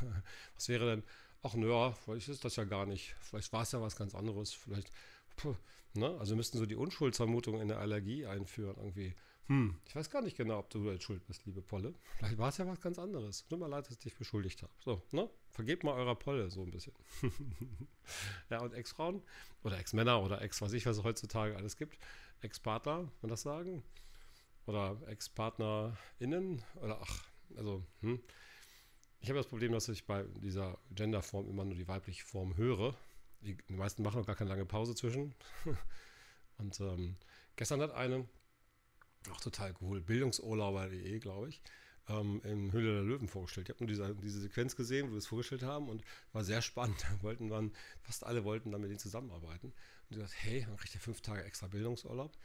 was 0.54 0.68
wäre 0.68 0.86
denn, 0.86 1.02
ach 1.42 1.54
naja, 1.54 1.92
vielleicht 1.92 2.28
ist 2.28 2.44
das 2.44 2.56
ja 2.56 2.64
gar 2.64 2.86
nicht, 2.86 3.14
vielleicht 3.20 3.52
war 3.52 3.62
es 3.62 3.72
ja 3.72 3.80
was 3.80 3.96
ganz 3.96 4.14
anderes, 4.14 4.52
vielleicht 4.52 4.90
Puh, 5.36 5.56
ne? 5.94 6.16
Also 6.18 6.36
müssten 6.36 6.58
so 6.58 6.66
die 6.66 6.76
Unschuldsvermutung 6.76 7.60
in 7.60 7.68
der 7.68 7.78
Allergie 7.78 8.26
einführen 8.26 8.76
irgendwie. 8.76 9.14
Hm, 9.46 9.78
ich 9.86 9.94
weiß 9.94 10.08
gar 10.08 10.22
nicht 10.22 10.38
genau, 10.38 10.58
ob 10.58 10.70
du 10.70 10.90
jetzt 10.90 11.04
schuld 11.04 11.26
bist, 11.26 11.44
liebe 11.44 11.60
Polle. 11.60 11.94
Vielleicht 12.16 12.38
war 12.38 12.48
es 12.48 12.56
ja 12.56 12.66
was 12.66 12.80
ganz 12.80 12.98
anderes. 12.98 13.46
Tut 13.46 13.60
mir 13.60 13.68
leid, 13.68 13.84
dass 13.84 13.92
ich 13.92 13.98
dich 13.98 14.16
beschuldigt 14.16 14.62
habe. 14.62 14.72
So, 14.78 15.02
ne? 15.12 15.28
Vergebt 15.50 15.84
mal 15.84 15.92
eurer 15.92 16.14
Polle 16.14 16.50
so 16.50 16.62
ein 16.62 16.70
bisschen. 16.70 16.94
ja, 18.50 18.62
und 18.62 18.72
Ex-Frauen 18.72 19.22
oder 19.62 19.78
Ex-Männer 19.78 20.22
oder 20.22 20.40
Ex, 20.40 20.62
was 20.62 20.72
ich, 20.72 20.86
was 20.86 20.96
es 20.96 21.04
heutzutage 21.04 21.56
alles 21.56 21.76
gibt. 21.76 21.98
Ex-Partner, 22.40 23.10
man 23.20 23.28
das 23.28 23.42
sagen? 23.42 23.84
Oder 24.66 24.98
Ex-PartnerInnen? 25.08 26.62
Oder 26.76 27.00
ach, 27.02 27.24
also, 27.56 27.84
hm. 28.00 28.20
Ich 29.20 29.28
habe 29.28 29.38
das 29.38 29.46
Problem, 29.46 29.72
dass 29.72 29.88
ich 29.88 30.06
bei 30.06 30.22
dieser 30.42 30.78
Genderform 30.90 31.48
immer 31.48 31.64
nur 31.64 31.74
die 31.74 31.88
weibliche 31.88 32.24
Form 32.24 32.56
höre 32.56 32.94
die, 33.44 33.56
die 33.68 33.74
meisten 33.74 34.02
machen 34.02 34.20
auch 34.20 34.26
gar 34.26 34.36
keine 34.36 34.50
lange 34.50 34.66
Pause 34.66 34.94
zwischen. 34.94 35.34
Und 36.58 36.78
ähm, 36.80 37.16
gestern 37.56 37.80
hat 37.80 37.92
eine, 37.92 38.28
auch 39.30 39.40
total 39.40 39.74
cool, 39.80 40.00
Bildungsurlauber.de, 40.00 41.18
glaube 41.18 41.48
ich, 41.48 41.62
ähm, 42.08 42.40
in 42.44 42.72
Höhle 42.72 42.94
der 42.94 43.02
Löwen 43.02 43.28
vorgestellt. 43.28 43.68
Ich 43.68 43.74
habe 43.74 43.84
nur 43.84 43.88
diese, 43.88 44.14
diese 44.16 44.40
Sequenz 44.40 44.76
gesehen, 44.76 45.08
wo 45.08 45.12
wir 45.12 45.18
es 45.18 45.26
vorgestellt 45.26 45.62
haben 45.62 45.88
und 45.88 46.02
war 46.32 46.44
sehr 46.44 46.62
spannend. 46.62 47.04
Wollten 47.22 47.48
dann, 47.48 47.72
fast 48.02 48.24
alle 48.24 48.44
wollten 48.44 48.70
dann 48.70 48.80
mit 48.80 48.90
denen 48.90 48.98
zusammenarbeiten. 48.98 49.68
Und 49.68 50.10
die 50.10 50.14
gesagt, 50.16 50.34
hey, 50.36 50.66
man 50.66 50.76
kriegt 50.76 50.94
ja 50.94 51.00
fünf 51.00 51.20
Tage 51.20 51.44
extra 51.44 51.66
Bildungsurlaub 51.68 52.36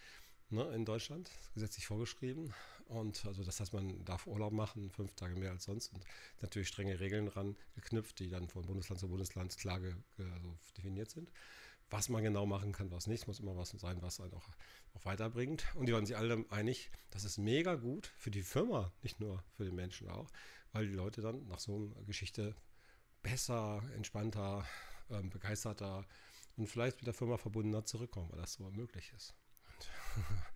ne, 0.50 0.64
in 0.74 0.86
Deutschland, 0.86 1.30
gesetzlich 1.54 1.88
vorgeschrieben. 1.88 2.54
Und 2.88 3.24
also 3.26 3.44
das 3.44 3.60
heißt, 3.60 3.74
man 3.74 4.04
darf 4.06 4.26
Urlaub 4.26 4.52
machen, 4.52 4.90
fünf 4.90 5.14
Tage 5.14 5.36
mehr 5.36 5.52
als 5.52 5.66
sonst 5.66 5.94
und 5.94 6.04
natürlich 6.42 6.68
strenge 6.68 7.00
Regeln 7.00 7.28
dran 7.28 7.56
geknüpft, 7.76 8.20
die 8.20 8.30
dann 8.30 8.48
von 8.48 8.66
Bundesland 8.66 9.00
zu 9.00 9.08
Bundesland 9.08 9.56
klar 9.58 9.80
also 10.18 10.58
definiert 10.76 11.12
sind. 11.12 11.30
Was 11.92 12.10
man 12.10 12.24
genau 12.24 12.46
machen 12.46 12.72
kann, 12.72 12.92
was 12.92 13.08
nicht, 13.08 13.28
muss 13.28 13.40
immer 13.40 13.58
was 13.58 13.70
sein, 13.70 14.02
was 14.02 14.20
einen 14.20 14.34
auch, 14.34 14.48
auch 14.94 15.06
weiterbringt. 15.06 15.66
Und 15.76 15.88
die 15.88 15.94
waren 15.94 16.06
sich 16.06 16.18
alle 16.18 16.46
einig, 16.50 16.92
das 17.10 17.24
ist 17.24 17.38
mega 17.38 17.76
gut 17.76 18.08
für 18.18 18.32
die 18.32 18.44
Firma, 18.44 18.92
nicht 19.02 19.20
nur 19.20 19.44
für 19.56 19.66
den 19.66 19.76
Menschen 19.76 20.08
auch, 20.08 20.30
weil 20.72 20.88
die 20.88 20.94
Leute 20.94 21.22
dann 21.22 21.48
nach 21.48 21.60
so 21.60 21.76
einer 21.76 22.06
Geschichte 22.06 22.56
besser, 23.24 23.84
entspannter, 23.96 24.66
ähm, 25.10 25.30
begeisterter 25.30 26.06
und 26.58 26.68
vielleicht 26.68 26.98
mit 26.98 27.08
der 27.08 27.14
Firma 27.14 27.38
verbundener 27.38 27.86
zurückkommen, 27.86 28.30
weil 28.32 28.40
das 28.40 28.54
so 28.54 28.70
möglich 28.72 29.12
ist. 29.16 29.34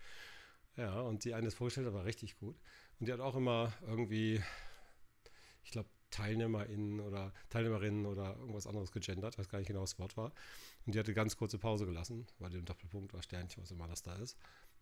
ja, 0.77 1.01
und 1.01 1.23
die 1.25 1.33
eine 1.33 1.47
ist 1.47 1.55
vorgestellt, 1.55 1.91
war 1.93 2.05
richtig 2.05 2.37
gut. 2.37 2.55
Und 2.99 3.07
die 3.07 3.13
hat 3.13 3.19
auch 3.19 3.35
immer 3.35 3.73
irgendwie, 3.81 4.41
ich 5.63 5.71
glaube, 5.71 5.89
TeilnehmerInnen 6.11 6.99
oder 6.99 7.33
Teilnehmerinnen 7.49 8.05
oder 8.05 8.35
irgendwas 8.37 8.67
anderes 8.67 8.91
gegendert, 8.91 9.37
weiß 9.37 9.49
gar 9.49 9.57
nicht 9.57 9.67
genau, 9.67 9.81
was 9.81 9.91
das 9.91 9.99
Wort 9.99 10.15
war. 10.15 10.31
Und 10.85 10.93
die 10.93 10.99
hatte 10.99 11.13
ganz 11.13 11.37
kurze 11.37 11.57
Pause 11.57 11.85
gelassen, 11.85 12.27
weil 12.39 12.51
dem 12.51 12.65
Doppelpunkt 12.65 13.13
war 13.13 13.23
Sternchen, 13.23 13.63
was 13.63 13.71
immer 13.71 13.87
das 13.87 14.03
da 14.03 14.15
ist. 14.15 14.37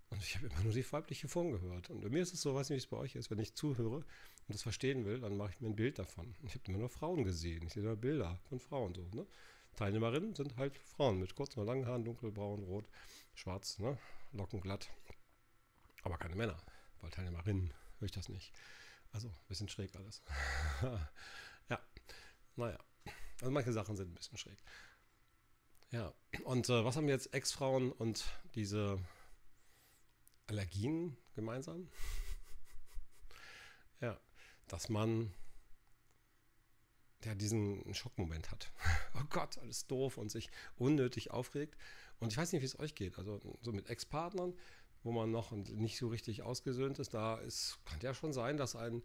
Und 0.09 0.21
ich 0.21 0.35
habe 0.35 0.47
immer 0.47 0.59
nur 0.63 0.73
die 0.73 0.91
weibliche 0.91 1.29
Form 1.29 1.51
gehört. 1.51 1.89
Und 1.89 2.01
bei 2.01 2.09
mir 2.09 2.21
ist 2.21 2.33
es 2.33 2.41
so, 2.41 2.53
weiß 2.53 2.69
nicht, 2.69 2.77
wie 2.77 2.83
es 2.83 2.87
bei 2.87 2.97
euch 2.97 3.15
ist, 3.15 3.31
wenn 3.31 3.39
ich 3.39 3.55
zuhöre 3.55 3.95
und 3.97 4.05
das 4.49 4.61
verstehen 4.61 5.05
will, 5.05 5.21
dann 5.21 5.37
mache 5.37 5.51
ich 5.51 5.61
mir 5.61 5.69
ein 5.69 5.75
Bild 5.75 5.99
davon. 5.99 6.35
Ich 6.43 6.53
habe 6.53 6.65
immer 6.67 6.79
nur 6.79 6.89
Frauen 6.89 7.23
gesehen. 7.23 7.65
Ich 7.65 7.73
sehe 7.73 7.83
nur 7.83 7.95
Bilder 7.95 8.37
von 8.49 8.59
Frauen 8.59 8.93
so. 8.93 9.07
Ne? 9.13 9.25
Teilnehmerinnen 9.77 10.35
sind 10.35 10.57
halt 10.57 10.77
Frauen 10.77 11.19
mit 11.19 11.33
kurzen 11.33 11.59
oder 11.59 11.67
langen 11.67 11.87
Haaren, 11.87 12.03
dunkelbraun, 12.03 12.63
rot, 12.63 12.85
schwarz, 13.33 13.79
ne? 13.79 13.97
Locken 14.31 14.61
glatt. 14.61 14.89
Aber 16.03 16.17
keine 16.17 16.35
Männer, 16.35 16.57
weil 17.01 17.11
Teilnehmerinnen 17.11 17.73
höre 17.99 18.05
ich 18.05 18.11
das 18.11 18.29
nicht. 18.29 18.53
Also 19.11 19.27
ein 19.27 19.47
bisschen 19.47 19.69
schräg 19.69 19.95
alles. 19.95 20.21
ja, 21.69 21.79
naja. 22.55 22.79
Also 23.41 23.51
manche 23.51 23.73
Sachen 23.73 23.95
sind 23.95 24.11
ein 24.11 24.15
bisschen 24.15 24.37
schräg. 24.37 24.57
Ja, 25.91 26.13
und 26.45 26.69
äh, 26.69 26.85
was 26.85 26.95
haben 26.95 27.09
jetzt 27.09 27.33
Ex-Frauen 27.33 27.91
und 27.91 28.23
diese 28.55 28.99
Allergien 30.47 31.17
gemeinsam? 31.35 31.89
ja, 33.99 34.17
dass 34.67 34.87
man 34.87 35.33
ja 37.25 37.35
diesen 37.35 37.93
Schockmoment 37.93 38.51
hat. 38.51 38.71
oh 39.15 39.25
Gott, 39.29 39.57
alles 39.59 39.87
doof 39.87 40.17
und 40.17 40.29
sich 40.29 40.49
unnötig 40.77 41.31
aufregt. 41.31 41.77
Und 42.19 42.31
ich 42.31 42.37
weiß 42.37 42.51
nicht, 42.51 42.61
wie 42.61 42.65
es 42.65 42.79
euch 42.79 42.95
geht. 42.95 43.17
Also 43.17 43.39
so 43.61 43.71
mit 43.71 43.89
Ex-Partnern, 43.89 44.53
wo 45.03 45.11
man 45.11 45.31
noch 45.31 45.51
nicht 45.51 45.97
so 45.97 46.07
richtig 46.09 46.43
ausgesöhnt 46.43 46.99
ist, 46.99 47.13
da 47.13 47.35
ist, 47.37 47.79
kann 47.85 47.99
ja 48.01 48.13
schon 48.13 48.33
sein, 48.33 48.57
dass 48.57 48.75
einen 48.75 49.03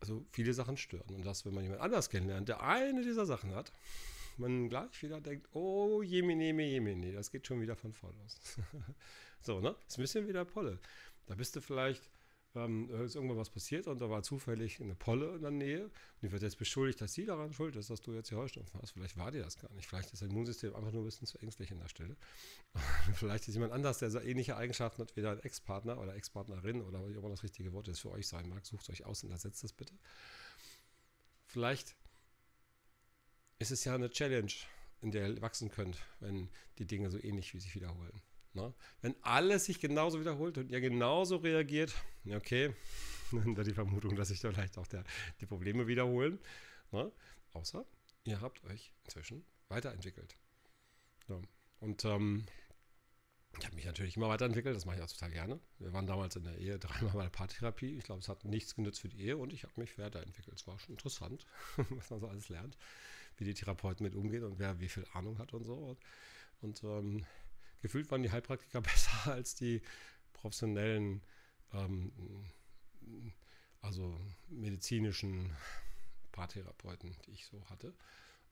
also 0.00 0.24
viele 0.32 0.52
Sachen 0.52 0.76
stören. 0.76 1.14
Und 1.14 1.24
dass, 1.24 1.44
wenn 1.44 1.54
man 1.54 1.64
jemand 1.64 1.80
anders 1.80 2.10
kennenlernt, 2.10 2.48
der 2.48 2.62
eine 2.62 3.02
dieser 3.02 3.26
Sachen 3.26 3.54
hat, 3.54 3.72
man 4.36 4.68
gleich 4.68 5.02
wieder 5.02 5.20
denkt, 5.20 5.48
oh, 5.54 6.02
jemine, 6.02 6.52
jemine, 6.64 7.12
das 7.12 7.30
geht 7.30 7.46
schon 7.46 7.60
wieder 7.60 7.76
von 7.76 7.92
voll 7.92 8.14
los. 8.22 8.38
so, 9.40 9.60
ne? 9.60 9.74
Ist 9.86 9.98
ein 9.98 10.02
bisschen 10.02 10.28
wie 10.28 10.32
der 10.32 10.44
Polle. 10.44 10.78
Da 11.26 11.34
bist 11.34 11.56
du 11.56 11.60
vielleicht, 11.60 12.10
ähm, 12.56 12.90
ist 13.04 13.14
irgendwann 13.14 13.36
was 13.36 13.50
passiert 13.50 13.86
und 13.86 14.00
da 14.00 14.08
war 14.08 14.22
zufällig 14.22 14.80
eine 14.80 14.94
Polle 14.94 15.36
in 15.36 15.42
der 15.42 15.50
Nähe 15.50 15.84
und 15.84 15.92
die 16.22 16.32
wird 16.32 16.42
jetzt 16.42 16.58
beschuldigt, 16.58 17.00
dass 17.00 17.12
sie 17.12 17.24
daran 17.24 17.52
schuld 17.52 17.76
ist, 17.76 17.90
dass 17.90 18.00
du 18.00 18.12
jetzt 18.12 18.30
die 18.30 18.34
Heuschnupfen 18.34 18.80
hast. 18.80 18.92
Vielleicht 18.92 19.16
war 19.16 19.30
dir 19.30 19.42
das 19.42 19.58
gar 19.58 19.72
nicht. 19.74 19.86
Vielleicht 19.86 20.12
ist 20.12 20.22
dein 20.22 20.30
Immunsystem 20.30 20.74
einfach 20.74 20.92
nur 20.92 21.02
ein 21.02 21.04
bisschen 21.04 21.26
zu 21.26 21.38
ängstlich 21.38 21.70
an 21.72 21.78
der 21.78 21.88
Stelle. 21.88 22.16
vielleicht 23.14 23.46
ist 23.48 23.54
jemand 23.54 23.72
anders, 23.72 23.98
der 23.98 24.10
so 24.10 24.20
ähnliche 24.20 24.56
Eigenschaften 24.56 25.02
hat 25.02 25.16
wie 25.16 25.22
dein 25.22 25.38
Ex-Partner 25.40 26.00
oder 26.00 26.14
Ex-Partnerin 26.14 26.82
oder 26.82 27.02
was 27.02 27.14
immer 27.14 27.28
das 27.28 27.42
richtige 27.42 27.72
Wort 27.72 27.88
ist 27.88 28.00
für 28.00 28.10
euch 28.10 28.26
sein 28.26 28.48
mag. 28.48 28.64
Sucht 28.64 28.88
euch 28.90 29.04
aus 29.04 29.22
und 29.22 29.30
ersetzt 29.30 29.62
das 29.62 29.72
bitte. 29.72 29.94
Vielleicht 31.44 31.96
ist 33.58 33.70
es 33.70 33.84
ja 33.84 33.94
eine 33.94 34.10
Challenge, 34.10 34.52
in 35.00 35.10
der 35.10 35.28
ihr 35.28 35.42
wachsen 35.42 35.70
könnt, 35.70 35.98
wenn 36.20 36.48
die 36.78 36.86
Dinge 36.86 37.10
so 37.10 37.18
ähnlich 37.22 37.54
wie 37.54 37.60
sich 37.60 37.74
wiederholen. 37.74 38.22
Ne? 38.56 38.74
Wenn 39.02 39.14
alles 39.22 39.66
sich 39.66 39.80
genauso 39.80 40.20
wiederholt 40.20 40.58
und 40.58 40.70
ihr 40.70 40.80
genauso 40.80 41.36
reagiert, 41.36 41.94
okay, 42.34 42.74
dann 43.32 43.56
wäre 43.56 43.64
die 43.64 43.74
Vermutung, 43.74 44.16
dass 44.16 44.28
sich 44.28 44.40
da 44.40 44.50
vielleicht 44.50 44.78
auch 44.78 44.86
der, 44.86 45.04
die 45.40 45.46
Probleme 45.46 45.86
wiederholen. 45.86 46.38
Ne? 46.90 47.12
Außer 47.52 47.86
ihr 48.24 48.40
habt 48.40 48.64
euch 48.64 48.92
inzwischen 49.04 49.44
weiterentwickelt. 49.68 50.36
Ja. 51.28 51.40
Und 51.80 52.04
ähm, 52.04 52.46
ich 53.58 53.64
habe 53.64 53.76
mich 53.76 53.84
natürlich 53.84 54.16
immer 54.16 54.28
weiterentwickelt, 54.28 54.74
das 54.74 54.84
mache 54.84 54.96
ich 54.96 55.02
auch 55.02 55.10
total 55.10 55.30
gerne. 55.30 55.60
Wir 55.78 55.92
waren 55.92 56.06
damals 56.06 56.36
in 56.36 56.44
der 56.44 56.58
Ehe 56.58 56.78
dreimal 56.78 57.12
bei 57.12 57.22
der 57.22 57.30
Paartherapie. 57.30 57.96
Ich 57.96 58.04
glaube, 58.04 58.20
es 58.20 58.28
hat 58.28 58.44
nichts 58.44 58.74
genützt 58.74 59.00
für 59.00 59.08
die 59.08 59.20
Ehe 59.20 59.36
und 59.36 59.52
ich 59.52 59.62
habe 59.62 59.72
mich 59.76 59.98
weiterentwickelt. 59.98 60.56
Es 60.56 60.66
war 60.66 60.78
schon 60.78 60.94
interessant, 60.94 61.46
was 61.76 62.10
man 62.10 62.20
so 62.20 62.28
alles 62.28 62.48
lernt 62.48 62.76
wie 63.38 63.44
die 63.44 63.54
Therapeuten 63.54 64.04
mit 64.04 64.14
umgehen 64.14 64.44
und 64.44 64.58
wer 64.58 64.80
wie 64.80 64.88
viel 64.88 65.06
Ahnung 65.12 65.38
hat 65.38 65.52
und 65.52 65.64
so. 65.64 65.74
Und, 65.74 65.98
und 66.60 66.84
ähm, 66.84 67.26
gefühlt 67.82 68.10
waren 68.10 68.22
die 68.22 68.30
Heilpraktiker 68.30 68.80
besser 68.82 69.32
als 69.32 69.54
die 69.54 69.82
professionellen, 70.32 71.22
ähm, 71.72 72.12
also 73.80 74.18
medizinischen 74.48 75.54
Paartherapeuten, 76.32 77.16
die 77.26 77.32
ich 77.32 77.46
so 77.46 77.64
hatte. 77.70 77.94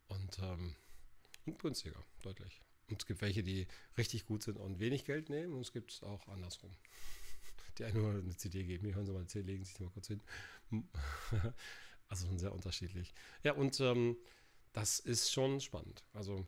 Und, 0.08 0.38
ähm, 0.40 0.74
und 1.46 1.58
günstiger, 1.58 2.02
deutlich. 2.22 2.60
Und 2.88 3.00
es 3.00 3.06
gibt 3.06 3.22
welche, 3.22 3.42
die 3.42 3.66
richtig 3.96 4.26
gut 4.26 4.42
sind 4.42 4.58
und 4.58 4.78
wenig 4.78 5.04
Geld 5.04 5.30
nehmen 5.30 5.54
und 5.54 5.60
es 5.62 5.72
gibt 5.72 5.92
es 5.92 6.02
auch 6.02 6.28
andersrum. 6.28 6.70
Die 7.78 7.84
einen 7.84 8.00
nur 8.00 8.10
eine 8.10 8.36
CD 8.36 8.64
geben, 8.64 8.86
die 8.86 8.94
hören 8.94 9.06
Sie 9.06 9.12
mal 9.12 9.18
eine 9.18 9.26
CD, 9.26 9.52
legen 9.52 9.64
sich 9.64 9.78
mal 9.80 9.90
kurz 9.90 10.08
hin. 10.08 10.22
Also 12.10 12.26
schon 12.26 12.38
sehr 12.38 12.52
unterschiedlich. 12.52 13.14
Ja, 13.42 13.54
und 13.54 13.80
ähm, 13.80 14.16
das 14.74 15.00
ist 15.00 15.32
schon 15.32 15.60
spannend. 15.60 16.04
Also, 16.12 16.46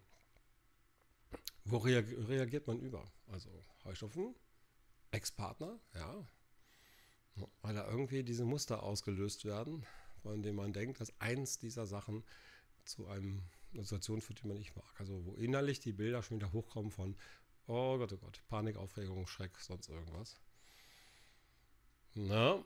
wo 1.67 1.79
reagiert 1.79 2.67
man 2.67 2.81
über? 2.81 3.11
Also, 3.27 3.51
Heuschnupfen, 3.85 4.35
Ex-Partner, 5.11 5.79
ja. 5.95 6.29
Weil 7.63 7.75
da 7.75 7.87
irgendwie 7.87 8.25
diese 8.25 8.45
Muster 8.45 8.83
ausgelöst 8.83 9.45
werden, 9.45 9.85
von 10.23 10.43
denen 10.43 10.57
man 10.57 10.73
denkt, 10.73 11.01
dass 11.01 11.19
eins 11.21 11.59
dieser 11.59 11.87
Sachen 11.87 12.25
zu 12.85 13.07
einem, 13.09 13.43
einer 13.73 13.83
Situation 13.83 14.23
führt, 14.23 14.43
die 14.43 14.49
man 14.49 14.57
nicht 14.57 14.75
mag. 14.75 15.01
Also, 15.01 15.25
wo 15.27 15.35
innerlich 15.35 15.81
die 15.81 15.93
Bilder 15.93 16.23
schon 16.23 16.39
wieder 16.39 16.53
hochkommen 16.53 16.91
von, 16.91 17.17
oh 17.67 17.99
Gott, 17.99 18.13
oh 18.13 18.19
Gott, 18.19 18.43
Panik, 18.49 18.77
Aufregung, 18.77 19.27
Schreck, 19.27 19.59
sonst 19.59 19.89
irgendwas. 19.89 20.41
Na, 22.15 22.65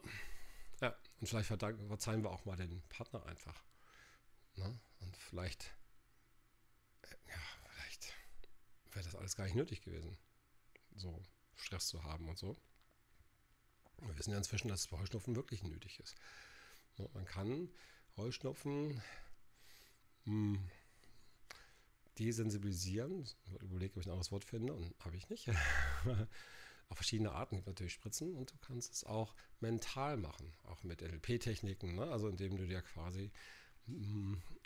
ja, 0.80 0.96
und 1.20 1.26
vielleicht 1.26 1.48
verzeihen 1.48 2.22
wir 2.22 2.30
auch 2.30 2.44
mal 2.44 2.56
den 2.56 2.82
Partner 2.88 3.24
einfach. 3.26 3.62
Na? 4.56 4.78
Und 5.00 5.16
vielleicht, 5.16 5.74
äh, 7.02 7.08
ja, 7.28 7.40
vielleicht 7.68 8.14
wäre 8.92 9.04
das 9.04 9.14
alles 9.14 9.36
gar 9.36 9.44
nicht 9.44 9.54
nötig 9.54 9.82
gewesen, 9.82 10.16
so 10.94 11.22
Stress 11.56 11.88
zu 11.88 12.04
haben 12.04 12.28
und 12.28 12.38
so. 12.38 12.56
Wir 13.98 14.16
wissen 14.18 14.30
ja 14.30 14.38
inzwischen, 14.38 14.68
dass 14.68 14.90
Heuschnupfen 14.90 15.36
wirklich 15.36 15.62
nötig 15.62 16.00
ist. 16.00 16.16
Man 17.14 17.24
kann 17.24 17.68
Heuschnupfen 18.16 19.02
mh, 20.24 20.56
hm, 20.56 20.70
desensibilisieren. 22.18 23.22
Ich 23.22 23.36
überlege, 23.62 23.94
ob 23.94 24.00
ich 24.00 24.06
ein 24.06 24.12
anderes 24.12 24.32
Wort 24.32 24.44
finde 24.44 24.74
und 24.74 24.94
habe 25.00 25.16
ich 25.16 25.28
nicht. 25.28 25.48
Auf 26.88 26.96
verschiedene 26.96 27.32
Arten 27.32 27.56
gibt 27.56 27.68
natürlich 27.68 27.92
Spritzen 27.92 28.34
und 28.34 28.50
du 28.50 28.58
kannst 28.58 28.92
es 28.92 29.04
auch 29.04 29.34
mental 29.60 30.16
machen, 30.16 30.52
auch 30.64 30.82
mit 30.82 31.02
NLP-Techniken, 31.02 31.94
ne? 31.94 32.10
also 32.10 32.28
indem 32.28 32.56
du 32.56 32.66
dir 32.66 32.82
quasi 32.82 33.30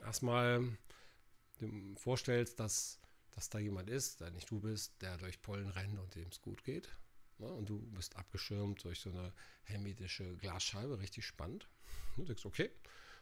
erstmal 0.02 0.76
vorstellst, 1.96 2.58
dass, 2.60 2.98
dass 3.34 3.48
da 3.48 3.58
jemand 3.58 3.90
ist, 3.90 4.20
der 4.20 4.30
nicht 4.30 4.50
du 4.50 4.60
bist, 4.60 5.00
der 5.02 5.16
durch 5.16 5.42
Pollen 5.42 5.68
rennt 5.68 5.98
und 5.98 6.14
dem 6.14 6.28
es 6.28 6.40
gut 6.40 6.64
geht. 6.64 6.88
Ne? 7.38 7.46
Und 7.48 7.68
du 7.68 7.80
bist 7.90 8.16
abgeschirmt 8.16 8.84
durch 8.84 9.00
so 9.00 9.10
eine 9.10 9.32
hermetische 9.64 10.36
Glasscheibe, 10.36 10.98
richtig 11.00 11.26
spannend. 11.26 11.68
Du 12.16 12.24
denkst, 12.24 12.46
okay, 12.46 12.70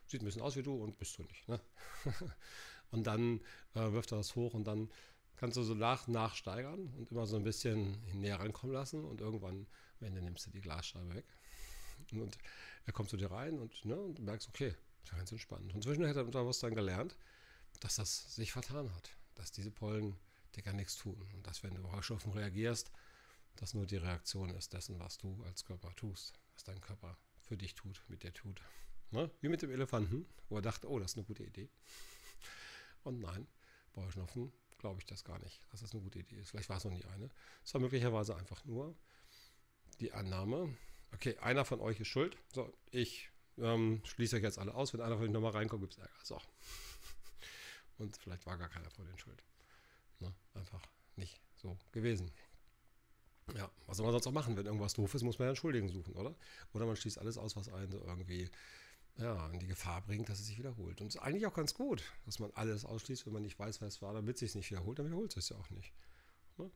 sieht 0.06 0.22
ein 0.22 0.26
bisschen 0.26 0.42
aus 0.42 0.56
wie 0.56 0.62
du 0.62 0.74
und 0.74 0.98
bist 0.98 1.16
du 1.18 1.22
nicht. 1.22 1.48
Ne? 1.48 1.60
und 2.90 3.06
dann 3.06 3.40
äh, 3.74 3.92
wirft 3.92 4.12
er 4.12 4.18
das 4.18 4.36
hoch 4.36 4.54
und 4.54 4.64
dann 4.64 4.90
kannst 5.36 5.56
du 5.56 5.62
so 5.62 5.74
nach 5.74 6.06
nach 6.08 6.34
steigern 6.34 6.92
und 6.98 7.10
immer 7.10 7.26
so 7.26 7.36
ein 7.36 7.44
bisschen 7.44 8.00
näher 8.12 8.38
rankommen 8.38 8.74
lassen 8.74 9.04
und 9.04 9.20
irgendwann 9.20 9.66
am 10.00 10.06
Ende 10.06 10.22
nimmst 10.22 10.46
du 10.46 10.50
die 10.50 10.60
Glasscheibe 10.60 11.14
weg. 11.14 11.24
Und 12.12 12.36
er 12.84 12.92
kommt 12.92 13.08
zu 13.08 13.16
dir 13.16 13.30
rein 13.30 13.58
und, 13.58 13.84
ne, 13.84 13.96
und 13.96 14.18
merkst, 14.18 14.48
okay, 14.48 14.74
war 15.10 15.18
ganz 15.18 15.32
entspannt. 15.32 15.64
Und 15.64 15.76
inzwischen 15.76 16.06
hat 16.06 16.16
er 16.16 16.24
Unterbewusstsein 16.24 16.74
gelernt, 16.74 17.16
dass 17.80 17.96
das 17.96 18.34
sich 18.34 18.52
vertan 18.52 18.92
hat, 18.94 19.16
dass 19.34 19.52
diese 19.52 19.70
Pollen 19.70 20.16
dir 20.54 20.62
gar 20.62 20.74
nichts 20.74 20.96
tun 20.96 21.26
und 21.34 21.46
dass, 21.46 21.62
wenn 21.62 21.74
du 21.74 21.90
Heuschnupfen 21.92 22.32
reagierst, 22.32 22.90
das 23.56 23.74
nur 23.74 23.86
die 23.86 23.96
Reaktion 23.96 24.50
ist 24.50 24.72
dessen, 24.72 24.98
was 24.98 25.18
du 25.18 25.42
als 25.44 25.64
Körper 25.64 25.94
tust, 25.94 26.40
was 26.54 26.64
dein 26.64 26.80
Körper 26.80 27.16
für 27.40 27.56
dich 27.56 27.74
tut, 27.74 28.02
mit 28.08 28.22
dir 28.22 28.32
tut. 28.32 28.60
Ne? 29.10 29.30
Wie 29.40 29.48
mit 29.48 29.62
dem 29.62 29.70
Elefanten, 29.70 30.26
wo 30.48 30.56
er 30.56 30.62
dachte, 30.62 30.88
oh, 30.88 30.98
das 30.98 31.12
ist 31.12 31.18
eine 31.18 31.26
gute 31.26 31.44
Idee. 31.44 31.68
Und 33.04 33.20
nein, 33.20 33.46
bei 33.92 34.02
Heuschnupfen 34.02 34.52
glaube 34.78 35.00
ich 35.00 35.06
das 35.06 35.24
gar 35.24 35.38
nicht, 35.38 35.60
dass 35.70 35.80
das 35.80 35.92
eine 35.92 36.02
gute 36.02 36.18
Idee 36.18 36.36
ist. 36.36 36.50
Vielleicht 36.50 36.68
war 36.68 36.78
es 36.78 36.84
noch 36.84 36.92
nie 36.92 37.04
eine. 37.04 37.30
Es 37.64 37.74
war 37.74 37.80
möglicherweise 37.80 38.36
einfach 38.36 38.64
nur 38.64 38.96
die 40.00 40.12
Annahme, 40.12 40.74
okay, 41.12 41.36
einer 41.38 41.64
von 41.64 41.80
euch 41.80 42.00
ist 42.00 42.08
schuld. 42.08 42.36
So, 42.52 42.72
ich 42.90 43.30
ähm, 43.58 44.00
schließe 44.04 44.36
euch 44.36 44.42
jetzt 44.42 44.58
alle 44.58 44.74
aus. 44.74 44.92
Wenn 44.92 45.00
einer 45.00 45.16
von 45.16 45.24
euch 45.24 45.30
nochmal 45.30 45.52
reinkommt, 45.52 45.82
gibt 45.82 45.92
es 45.94 45.98
Ärger. 45.98 46.24
So. 46.24 46.40
Und 48.02 48.16
vielleicht 48.16 48.44
war 48.46 48.58
gar 48.58 48.68
keiner 48.68 48.90
von 48.90 49.06
den 49.06 49.16
schuld. 49.16 49.44
Ne? 50.18 50.34
Einfach 50.54 50.82
nicht 51.14 51.40
so 51.56 51.78
gewesen. 51.92 52.32
Ja, 53.54 53.70
was 53.86 53.96
soll 53.96 54.06
man 54.06 54.12
sonst 54.12 54.26
auch 54.26 54.32
machen? 54.32 54.56
Wenn 54.56 54.66
irgendwas 54.66 54.94
doof 54.94 55.14
ist, 55.14 55.22
muss 55.22 55.38
man 55.38 55.46
ja 55.46 55.50
einen 55.50 55.56
Schuldigen 55.56 55.88
suchen, 55.88 56.14
oder? 56.14 56.34
Oder 56.72 56.86
man 56.86 56.96
schließt 56.96 57.18
alles 57.18 57.38
aus, 57.38 57.54
was 57.54 57.68
einen 57.68 57.92
so 57.92 57.98
irgendwie 57.98 58.50
ja, 59.18 59.48
in 59.50 59.60
die 59.60 59.68
Gefahr 59.68 60.00
bringt, 60.02 60.28
dass 60.28 60.40
es 60.40 60.46
sich 60.46 60.58
wiederholt. 60.58 61.00
Und 61.00 61.08
es 61.08 61.14
ist 61.14 61.20
eigentlich 61.20 61.46
auch 61.46 61.54
ganz 61.54 61.74
gut, 61.74 62.02
dass 62.24 62.40
man 62.40 62.50
alles 62.54 62.84
ausschließt, 62.84 63.24
wenn 63.26 63.32
man 63.34 63.42
nicht 63.42 63.58
weiß, 63.58 63.80
wer 63.80 63.88
es 63.88 64.02
war, 64.02 64.14
damit 64.14 64.36
es 64.36 64.40
sich 64.40 64.54
nicht 64.54 64.70
wiederholt, 64.70 64.98
dann 64.98 65.06
wiederholt 65.06 65.36
es 65.36 65.46
sich 65.46 65.56
ja 65.56 65.62
auch 65.62 65.70
nicht. 65.70 65.92
Ne? 66.56 66.70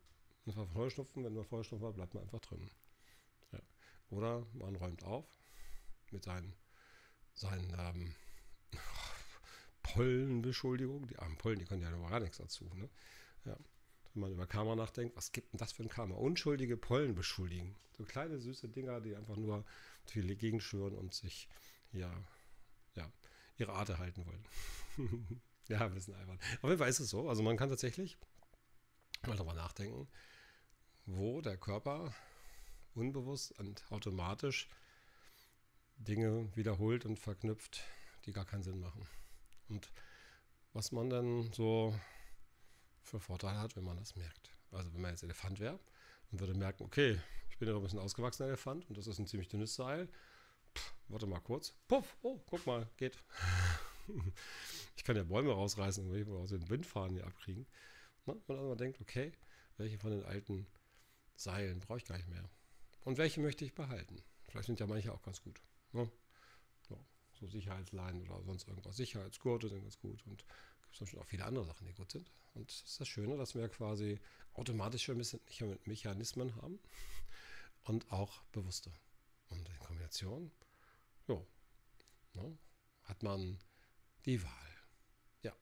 Und 0.44 0.52
zwar 0.52 0.72
Heuschnupfen, 0.74 1.24
wenn 1.24 1.34
man 1.34 1.44
Feuerstoff 1.44 1.80
war, 1.80 1.92
bleibt 1.92 2.14
man 2.14 2.22
einfach 2.22 2.40
drin. 2.40 2.70
Ja. 3.52 3.60
Oder 4.10 4.46
man 4.52 4.76
räumt 4.76 5.02
auf 5.02 5.26
mit 6.12 6.22
seinen 6.22 6.54
seinen 7.34 7.74
ähm, 7.78 8.14
Pollenbeschuldigung. 9.96 11.06
Die 11.06 11.18
armen 11.18 11.38
Pollen, 11.38 11.58
die 11.58 11.64
können 11.64 11.82
ja 11.82 11.90
noch 11.90 12.10
gar 12.10 12.20
nichts 12.20 12.36
dazu. 12.36 12.70
Ne? 12.74 12.88
Ja. 13.44 13.56
wenn 14.12 14.20
man 14.20 14.32
über 14.32 14.46
Karma 14.46 14.76
nachdenkt, 14.76 15.16
was 15.16 15.32
gibt 15.32 15.52
denn 15.52 15.58
das 15.58 15.72
für 15.72 15.82
ein 15.82 15.88
Karma? 15.88 16.16
Unschuldige 16.16 16.76
Pollen 16.76 17.14
beschuldigen. 17.14 17.74
So 17.96 18.04
kleine 18.04 18.38
süße 18.38 18.68
Dinger, 18.68 19.00
die 19.00 19.16
einfach 19.16 19.36
nur 19.36 19.64
durch 20.12 20.26
die 20.26 20.36
Gegend 20.36 20.62
schwören 20.62 20.94
und 20.94 21.14
sich 21.14 21.48
ja, 21.92 22.12
ja, 22.94 23.10
ihre 23.56 23.72
Art 23.72 23.88
erhalten 23.88 24.26
wollen. 24.26 24.44
ja, 25.68 25.86
ein 25.86 25.94
bisschen 25.94 26.14
albern. 26.14 26.38
Auf 26.60 26.68
jeden 26.68 26.78
Fall 26.78 26.90
ist 26.90 27.00
es 27.00 27.08
so. 27.08 27.28
Also 27.28 27.42
man 27.42 27.56
kann 27.56 27.70
tatsächlich 27.70 28.18
mal 29.26 29.36
darüber 29.36 29.54
nachdenken, 29.54 30.08
wo 31.06 31.40
der 31.40 31.56
Körper 31.56 32.14
unbewusst 32.94 33.58
und 33.58 33.84
automatisch 33.90 34.68
Dinge 35.96 36.54
wiederholt 36.54 37.06
und 37.06 37.18
verknüpft, 37.18 37.82
die 38.26 38.32
gar 38.32 38.44
keinen 38.44 38.62
Sinn 38.62 38.80
machen. 38.80 39.06
Was 40.76 40.92
man 40.92 41.08
dann 41.08 41.50
so 41.54 41.98
für 43.00 43.18
Vorteile 43.18 43.58
hat, 43.60 43.74
wenn 43.76 43.84
man 43.84 43.96
das 43.96 44.14
merkt. 44.14 44.50
Also 44.72 44.92
wenn 44.92 45.00
man 45.00 45.10
jetzt 45.10 45.22
Elefant 45.22 45.58
wäre 45.58 45.80
und 46.30 46.38
würde 46.38 46.52
merken, 46.52 46.84
okay, 46.84 47.18
ich 47.48 47.56
bin 47.56 47.66
ja 47.66 47.74
ein 47.74 47.82
bisschen 47.82 47.98
ausgewachsener 47.98 48.48
Elefant 48.48 48.86
und 48.90 48.98
das 48.98 49.06
ist 49.06 49.18
ein 49.18 49.26
ziemlich 49.26 49.48
dünnes 49.48 49.74
Seil. 49.74 50.06
Pff, 50.76 50.94
warte 51.08 51.26
mal 51.26 51.40
kurz. 51.40 51.72
Puff, 51.88 52.18
oh, 52.20 52.38
guck 52.44 52.66
mal, 52.66 52.86
geht. 52.98 53.16
ich 54.96 55.02
kann 55.02 55.16
ja 55.16 55.22
Bäume 55.22 55.50
rausreißen 55.50 56.10
und 56.10 56.36
aus 56.36 56.50
den 56.50 56.68
Windfahren 56.68 57.14
hier 57.14 57.26
abkriegen. 57.26 57.66
Wenn 58.26 58.42
man 58.46 58.76
denkt, 58.76 59.00
okay, 59.00 59.32
welche 59.78 59.96
von 59.96 60.10
den 60.10 60.24
alten 60.24 60.66
Seilen 61.36 61.80
brauche 61.80 62.00
ich 62.00 62.04
gar 62.04 62.18
nicht 62.18 62.28
mehr? 62.28 62.50
Und 63.02 63.16
welche 63.16 63.40
möchte 63.40 63.64
ich 63.64 63.74
behalten? 63.74 64.22
Vielleicht 64.48 64.66
sind 64.66 64.78
ja 64.78 64.86
manche 64.86 65.10
auch 65.10 65.22
ganz 65.22 65.40
gut. 65.40 65.58
Ne? 65.92 66.10
So, 67.38 67.46
Sicherheitsleinen 67.46 68.28
oder 68.28 68.42
sonst 68.44 68.68
irgendwas. 68.68 68.96
Sicherheitsgurte 68.96 69.68
sind 69.68 69.82
ganz 69.82 69.98
gut 69.98 70.24
und 70.26 70.44
gibt 70.98 71.02
es 71.02 71.18
auch 71.18 71.26
viele 71.26 71.44
andere 71.44 71.64
Sachen, 71.64 71.86
die 71.86 71.92
gut 71.92 72.10
sind. 72.10 72.30
Und 72.54 72.70
das 72.70 72.82
ist 72.82 73.00
das 73.00 73.08
Schöne, 73.08 73.36
dass 73.36 73.54
wir 73.54 73.68
quasi 73.68 74.18
automatische 74.54 75.14
Mechanismen 75.84 76.56
haben 76.56 76.78
und 77.84 78.10
auch 78.10 78.42
bewusste. 78.52 78.90
Und 79.48 79.68
in 79.68 79.78
Kombination, 79.78 80.50
ja, 81.28 81.40
ne, 82.34 82.58
hat 83.04 83.22
man 83.22 83.58
die 84.24 84.42
Wahl. 84.42 84.76
Ja, 85.42 85.52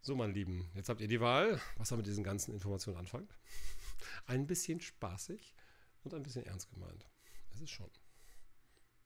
so 0.00 0.16
mein 0.16 0.34
Lieben, 0.34 0.70
jetzt 0.74 0.88
habt 0.88 1.00
ihr 1.00 1.08
die 1.08 1.20
Wahl, 1.20 1.60
was 1.76 1.92
ihr 1.92 1.96
mit 1.96 2.06
diesen 2.06 2.24
ganzen 2.24 2.52
Informationen 2.52 2.98
anfangt. 2.98 3.32
Ein 4.26 4.46
bisschen 4.46 4.80
spaßig 4.80 5.54
und 6.02 6.12
ein 6.12 6.24
bisschen 6.24 6.44
ernst 6.44 6.68
gemeint. 6.70 7.06
Das 7.50 7.60
ist 7.60 7.70
schon. 7.70 7.90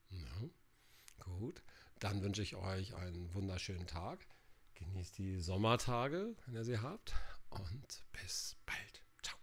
Ja, 0.09 0.49
gut, 1.19 1.63
dann 2.01 2.23
wünsche 2.23 2.43
ich 2.43 2.57
euch 2.57 2.95
einen 2.95 3.33
wunderschönen 3.35 3.87
Tag. 3.87 4.27
Genießt 4.75 5.19
die 5.19 5.41
Sommertage, 5.41 6.35
wenn 6.45 6.55
ihr 6.55 6.65
sie 6.65 6.79
habt. 6.79 7.15
Und 7.51 8.05
bis 8.13 8.57
bald. 8.67 9.03
Ciao. 9.23 9.39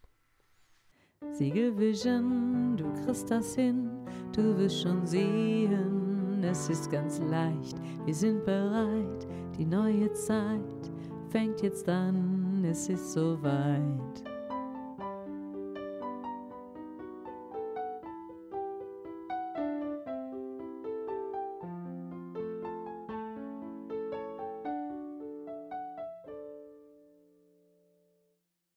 Siegelvision, 1.34 2.78
du 2.78 2.94
kriegst 3.04 3.32
das 3.32 3.56
hin, 3.56 3.90
du 4.34 4.58
wirst 4.58 4.82
schon 4.82 5.08
sehen, 5.08 6.44
es 6.44 6.70
ist 6.70 6.92
ganz 6.92 7.20
leicht, 7.20 7.78
wir 8.06 8.14
sind 8.14 8.44
bereit, 8.44 9.28
die 9.58 9.66
neue 9.66 10.12
Zeit 10.14 10.92
fängt 11.30 11.62
jetzt 11.62 11.88
an, 11.88 12.64
es 12.66 12.90
ist 12.90 13.14
soweit. 13.14 14.33